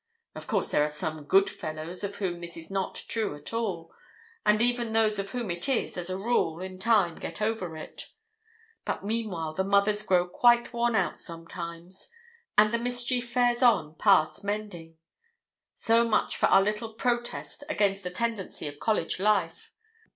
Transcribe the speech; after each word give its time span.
Of 0.33 0.47
course 0.47 0.69
there 0.71 0.83
are 0.83 0.87
some 0.89 1.25
good 1.25 1.47
fellows 1.47 2.03
of 2.03 2.15
whom 2.15 2.41
this 2.41 2.57
is 2.57 2.71
not 2.71 2.95
true 3.07 3.35
at 3.35 3.53
all, 3.53 3.93
and 4.43 4.59
even 4.59 4.93
those 4.93 5.19
of 5.19 5.29
whom 5.29 5.51
it 5.51 5.69
is, 5.69 5.95
as 5.95 6.09
a 6.09 6.17
rule, 6.17 6.59
in 6.59 6.79
time 6.79 7.13
get 7.13 7.39
over 7.39 7.77
it; 7.77 8.07
but 8.83 9.05
meanwhile 9.05 9.53
the 9.53 9.63
mothers 9.63 10.01
grow 10.01 10.27
quite 10.27 10.73
worn 10.73 10.95
out 10.95 11.19
sometimes, 11.19 12.09
and 12.57 12.73
the 12.73 12.79
mischief 12.79 13.29
fares 13.31 13.61
on 13.61 13.93
past 13.93 14.43
mending. 14.43 14.97
So 15.75 16.03
much 16.09 16.35
for 16.35 16.47
our 16.47 16.63
little 16.63 16.95
protest 16.95 17.63
against 17.69 18.03
a 18.03 18.09
tendency 18.09 18.67
of 18.67 18.79
college 18.79 19.19
life. 19.19 19.71